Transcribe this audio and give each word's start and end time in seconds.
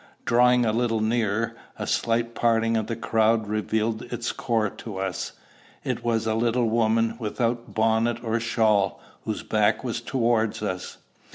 Drawing 0.25 0.65
a 0.65 0.73
little 0.73 0.99
nearer, 0.99 1.55
a 1.77 1.85
slight 1.85 2.33
parting 2.33 2.75
of 2.75 2.87
the 2.87 2.95
crowd 2.95 3.45
revealed 3.47 4.01
its 4.11 4.31
core 4.31 4.67
to 4.71 4.97
us. 4.97 5.33
It 5.83 6.03
was 6.03 6.25
a 6.25 6.33
little 6.33 6.67
woman, 6.67 7.17
without 7.19 7.75
bonnet 7.75 8.23
or 8.23 8.39
shawl, 8.39 8.99
whose 9.25 9.43
back 9.43 9.83
was 9.83 10.01
towards 10.01 10.63
us. 10.63 10.97